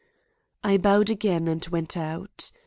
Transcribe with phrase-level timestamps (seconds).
[0.63, 2.49] I bowed again and went out.